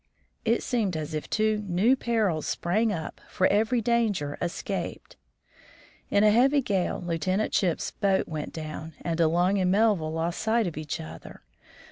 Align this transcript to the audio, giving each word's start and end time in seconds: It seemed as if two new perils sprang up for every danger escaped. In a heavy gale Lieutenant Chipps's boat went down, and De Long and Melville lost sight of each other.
It 0.45 0.63
seemed 0.63 0.97
as 0.97 1.13
if 1.13 1.29
two 1.29 1.59
new 1.67 1.95
perils 1.95 2.47
sprang 2.47 2.91
up 2.91 3.21
for 3.29 3.45
every 3.45 3.81
danger 3.81 4.35
escaped. 4.41 5.15
In 6.09 6.23
a 6.23 6.31
heavy 6.31 6.59
gale 6.59 7.03
Lieutenant 7.05 7.53
Chipps's 7.53 7.91
boat 7.91 8.27
went 8.27 8.51
down, 8.51 8.93
and 9.01 9.19
De 9.19 9.27
Long 9.27 9.59
and 9.59 9.69
Melville 9.69 10.11
lost 10.13 10.41
sight 10.41 10.65
of 10.65 10.75
each 10.75 10.99
other. 10.99 11.43